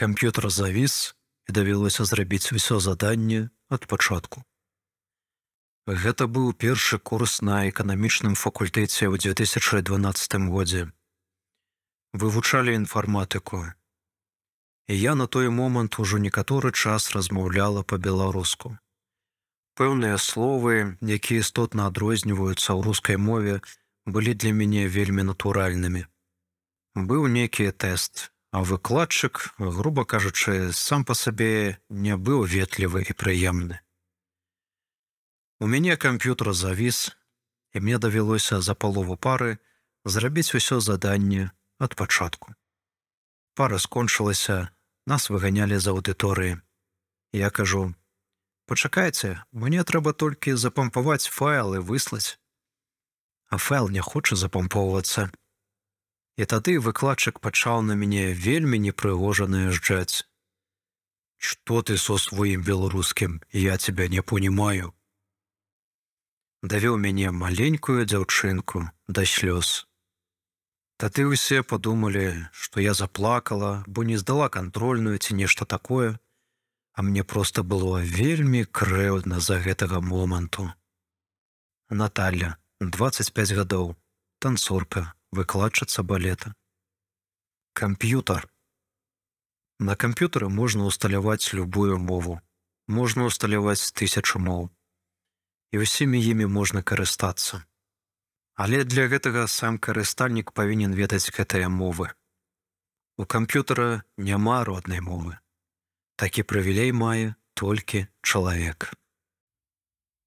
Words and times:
Камп'ютар 0.00 0.50
завіс 0.50 1.14
і 1.48 1.52
давялося 1.52 2.04
зрабіць 2.08 2.56
усё 2.56 2.80
заданне 2.80 3.40
ад 3.76 3.82
пачатку. 3.84 4.40
Гэта 6.04 6.24
быў 6.24 6.54
першы 6.64 6.98
курс 7.10 7.34
на 7.48 7.58
эканамічным 7.68 8.38
факультэце 8.42 9.12
ў 9.12 9.20
2012 9.20 10.38
годзе. 10.54 10.88
Вывучалі 12.16 12.78
інфарматыку. 12.80 13.60
І 14.88 14.96
я 14.96 15.14
на 15.14 15.26
той 15.26 15.52
момант 15.60 16.00
ужо 16.00 16.16
некаторы 16.16 16.72
час 16.72 17.12
размаўляла 17.12 17.84
па-беларуску. 17.84 18.72
Пэўныя 19.76 20.16
словы, 20.16 20.96
якія 21.04 21.44
істотна 21.44 21.92
адрозніваюцца 21.92 22.72
ў 22.72 22.80
рускай 22.88 23.20
мове, 23.20 23.60
былі 24.08 24.32
для 24.32 24.56
мяне 24.56 24.88
вельмі 24.88 25.28
натуральнымі. 25.28 26.08
Быў 26.96 27.28
нейкі 27.28 27.68
тэст, 27.76 28.32
а 28.50 28.62
выкладчык, 28.62 29.54
груба 29.58 30.04
кажучы, 30.04 30.72
сам 30.72 31.04
па 31.04 31.14
сабе 31.14 31.78
не 31.88 32.16
быў 32.16 32.44
ветлівы 32.44 33.02
і 33.06 33.12
прыемны. 33.14 33.78
У 35.60 35.66
мяне 35.66 35.96
камп'ютар 35.96 36.52
завіс, 36.54 37.14
і 37.72 37.80
мне 37.80 37.98
давялося 37.98 38.60
за 38.60 38.74
палову 38.74 39.16
пары 39.16 39.58
зрабіць 40.04 40.54
усё 40.54 40.80
заданне 40.80 41.50
ад 41.78 41.94
пачатку. 41.94 42.54
Пара 43.54 43.78
скончылася, 43.78 44.70
нас 45.06 45.30
выганялі 45.30 45.78
з 45.78 45.86
аўдыторыі. 45.94 46.60
Я 47.32 47.50
кажу: 47.50 47.94
«Пачакайце, 48.66 49.42
мне 49.52 49.84
трэба 49.84 50.12
толькі 50.12 50.58
запампаваць 50.58 51.30
файл 51.30 51.74
і 51.74 51.84
выслаць. 51.84 52.38
А 53.50 53.58
файл 53.58 53.88
не 53.88 54.00
хоча 54.00 54.34
запампоўвацца. 54.34 55.30
І 56.40 56.46
тады 56.50 56.78
выкладчык 56.84 57.38
пачаў 57.44 57.82
на 57.86 57.94
мяне 58.00 58.20
вельмі 58.32 58.78
непрыгожа 58.82 59.46
наязджаць. 59.54 60.24
Што 61.36 61.82
ты 61.82 61.96
со 62.00 62.16
сваім 62.16 62.64
беларускім, 62.64 63.34
я 63.52 63.76
тебя 63.76 64.08
не 64.14 64.22
понимаю. 64.32 64.94
Давёў 66.62 66.96
мяне 67.02 67.28
маленькую 67.42 68.08
дзяўчынку 68.08 68.88
да 69.18 69.26
слёз. 69.34 69.84
Тады 70.96 71.28
ўсе 71.28 71.60
падумалі, 71.60 72.48
што 72.52 72.80
я 72.80 72.96
заплакала, 72.96 73.84
бо 73.86 74.08
не 74.08 74.16
здала 74.16 74.48
кантрольную 74.48 75.20
ці 75.20 75.36
нешта 75.44 75.68
такое, 75.76 76.16
а 76.96 77.02
мне 77.02 77.24
проста 77.24 77.62
было 77.62 78.00
вельмі 78.00 78.64
крэўдна 78.64 79.44
за 79.44 79.60
гэтага 79.60 80.00
моманту. 80.00 80.72
Наталля, 81.88 82.56
25 82.80 83.56
гадоў, 83.60 83.96
танцорка, 84.38 85.08
выкладчыца 85.32 86.02
балета. 86.02 86.54
Камп'ютар. 87.72 88.48
На 89.78 89.96
камп'ютары 89.96 90.50
можна 90.50 90.90
ўсталяваць 90.90 91.54
любую 91.54 91.98
мову. 91.98 92.40
Можна 92.90 93.30
ўсталяваць 93.30 93.94
тысячу 93.94 94.42
моў. 94.42 94.68
І 95.72 95.86
ўсімі 95.86 96.18
імі 96.18 96.50
можна 96.50 96.82
карыстацца. 96.82 97.62
Але 98.58 98.84
для 98.84 99.06
гэтага 99.06 99.46
сам 99.46 99.78
карыстальнік 99.78 100.52
павінен 100.52 100.92
ведаць 100.92 101.30
гэтыя 101.30 101.70
мовы. 101.70 102.10
У 103.16 103.24
камп'ютара 103.24 104.02
няма 104.18 104.64
роднай 104.66 105.00
мовы. 105.00 105.38
Такі 106.20 106.42
прывілей 106.42 106.92
мае 106.92 107.38
толькі 107.54 108.10
чалавек. 108.20 108.92